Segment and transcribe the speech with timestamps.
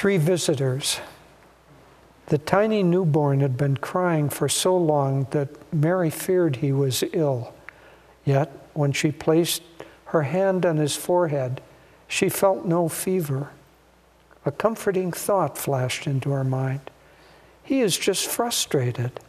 [0.00, 0.98] Three visitors.
[2.28, 7.52] The tiny newborn had been crying for so long that Mary feared he was ill.
[8.24, 9.60] Yet, when she placed
[10.06, 11.60] her hand on his forehead,
[12.08, 13.50] she felt no fever.
[14.46, 16.80] A comforting thought flashed into her mind.
[17.62, 19.20] He is just frustrated.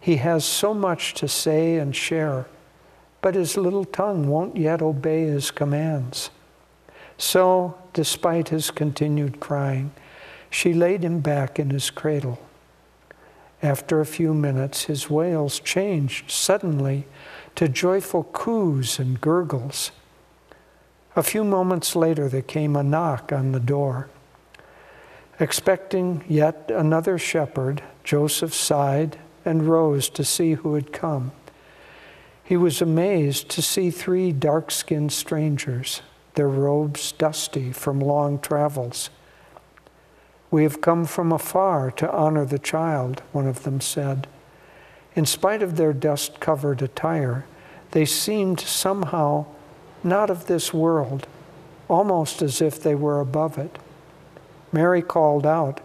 [0.00, 2.46] He has so much to say and share,
[3.20, 6.30] but his little tongue won't yet obey his commands.
[7.18, 9.92] So, despite his continued crying,
[10.50, 12.38] she laid him back in his cradle.
[13.62, 17.06] After a few minutes, his wails changed suddenly
[17.54, 19.92] to joyful coos and gurgles.
[21.14, 24.08] A few moments later, there came a knock on the door.
[25.38, 31.32] Expecting yet another shepherd, Joseph sighed and rose to see who had come.
[32.44, 36.02] He was amazed to see three dark skinned strangers,
[36.34, 39.10] their robes dusty from long travels.
[40.50, 44.26] We have come from afar to honor the child, one of them said.
[45.14, 47.44] In spite of their dust covered attire,
[47.92, 49.46] they seemed somehow
[50.02, 51.26] not of this world,
[51.88, 53.78] almost as if they were above it.
[54.72, 55.80] Mary called out,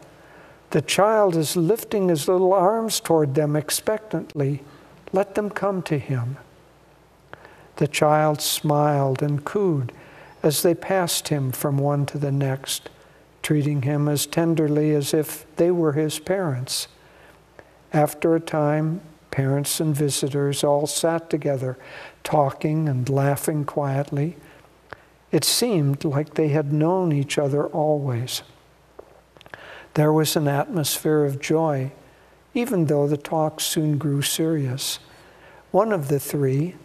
[0.71, 4.63] The child is lifting his little arms toward them expectantly.
[5.11, 6.37] Let them come to him.
[7.77, 9.91] The child smiled and cooed
[10.43, 12.89] as they passed him from one to the next
[13.47, 16.89] treating him as tenderly as if they were his parents.
[17.93, 18.99] After a time,
[19.31, 21.77] parents and visitors all sat together,
[22.25, 24.35] talking and laughing quietly.
[25.31, 28.43] It seemed like they had known each other always.
[29.93, 31.93] There was an atmosphere of joy,
[32.53, 34.99] even though the talk soon grew serious.
[35.71, 36.75] One of the three,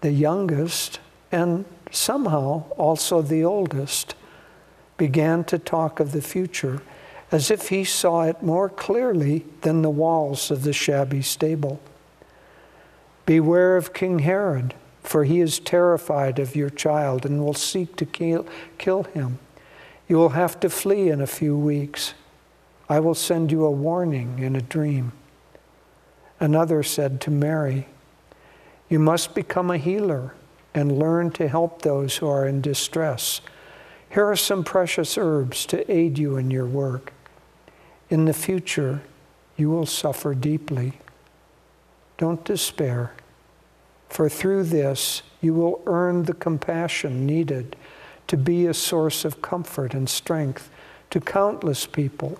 [0.00, 0.98] the youngest,
[1.30, 4.14] and somehow also the oldest,
[4.96, 6.82] began to talk of the future
[7.32, 11.80] as if he saw it more clearly than the walls of the shabby stable.
[13.24, 18.04] Beware of King Herod, for he is terrified of your child and will seek to
[18.04, 18.46] kill,
[18.78, 19.38] kill him.
[20.08, 22.14] You will have to flee in a few weeks.
[22.88, 25.12] I will send you a warning in a dream.
[26.40, 27.86] Another said to Mary,
[28.88, 30.34] You must become a healer
[30.74, 33.40] and learn to help those who are in distress
[34.10, 37.12] here are some precious herbs to aid you in your work.
[38.10, 39.02] In the future,
[39.56, 40.94] you will suffer deeply.
[42.18, 43.12] Don't despair,
[44.08, 47.76] for through this, you will earn the compassion needed
[48.26, 50.68] to be a source of comfort and strength
[51.10, 52.36] to countless people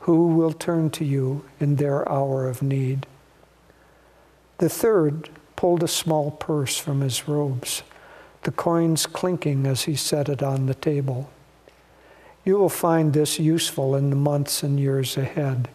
[0.00, 3.06] who will turn to you in their hour of need.
[4.58, 7.82] The third pulled a small purse from his robes
[8.44, 11.30] the coins clinking as he set it on the table.
[12.44, 15.68] You will find this useful in the months and years ahead,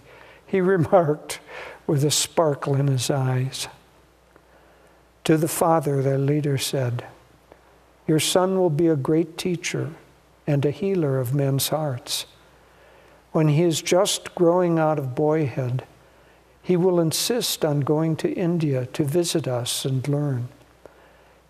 [0.46, 1.40] he remarked
[1.86, 3.68] with a sparkle in his eyes.
[5.26, 7.06] To the father, their leader said,
[8.08, 9.92] Your son will be a great teacher
[10.48, 12.26] and a healer of men's hearts.
[13.32, 15.84] When he is just growing out of boyhood,
[16.62, 20.50] he will insist on going to India to visit us and learn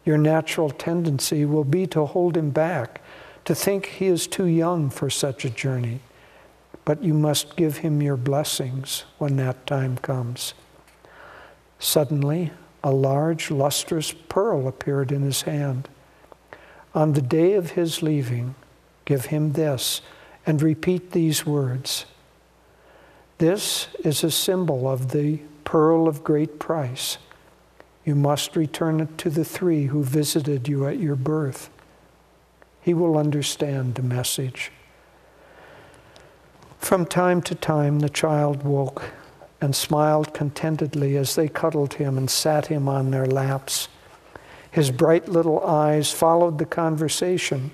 [0.10, 3.00] your natural tendency will be to hold him back,
[3.46, 6.00] to think he is too young for such a journey.
[6.84, 10.56] But you must give him your blessings when that time comes.
[11.78, 12.52] Suddenly,
[12.84, 15.88] a large, lustrous pearl appeared in his hand.
[16.96, 18.56] On the day of his leaving,
[19.06, 20.02] give him this
[20.44, 22.06] and repeat these words.
[23.40, 27.18] This is a symbol of the pearl of great price
[28.10, 31.70] you must return it to the three who visited you at your birth.
[32.82, 34.72] He will understand the message.
[36.80, 39.12] From time to time, the child woke
[39.62, 43.90] and smiled contentedly as they cuddled him and sat him on their laps.
[44.72, 47.70] His bright little eyes followed the conversation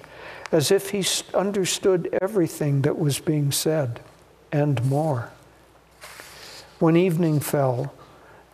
[0.51, 4.01] as if he understood everything that was being said
[4.51, 5.31] and more.
[6.77, 7.93] When evening fell,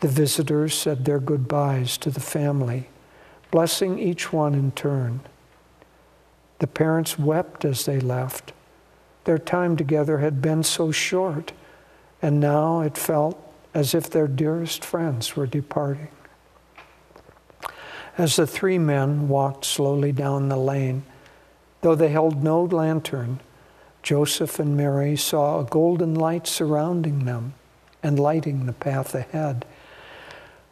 [0.01, 2.88] the visitors said their goodbyes to the family,
[3.50, 5.21] blessing each one in turn.
[6.59, 8.53] The parents wept as they left.
[9.23, 11.51] Their time together had been so short,
[12.21, 13.41] and now it felt
[13.73, 16.09] as if their dearest friends were departing.
[18.19, 21.03] As the three men walked slowly down the lane,
[21.81, 23.39] though they held no lantern,
[24.03, 27.56] Joseph and Mary saw a golden light surrounding them
[28.03, 29.65] and lighting the path ahead.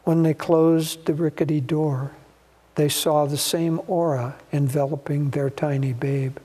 [0.04, 2.12] When they closed the rickety door,
[2.74, 6.38] they saw the same aura enveloping their tiny babe.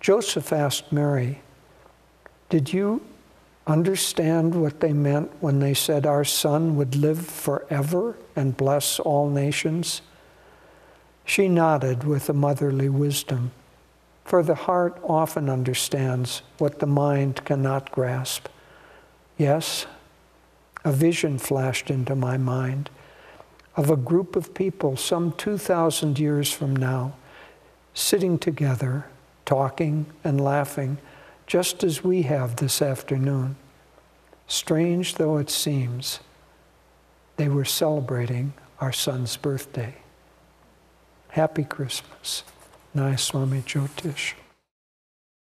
[0.00, 1.40] Joseph asked Mary,
[2.48, 3.02] Did you
[3.66, 9.28] understand what they meant when they said our son would live forever and bless all
[9.30, 10.02] nations?
[11.24, 13.52] She nodded with a motherly wisdom,
[14.24, 18.48] for the heart often understands what the mind cannot grasp.
[19.38, 19.86] Yes,
[20.84, 22.90] a vision flashed into my mind
[23.76, 27.14] of a group of people some 2,000 years from now,
[27.94, 29.06] sitting together,
[29.44, 30.98] talking and laughing,
[31.46, 33.56] just as we have this afternoon.
[34.46, 36.20] Strange though it seems,
[37.36, 39.94] they were celebrating our son's birthday.
[41.28, 42.42] Happy Christmas.
[42.94, 44.34] Nayaswami Jyotish.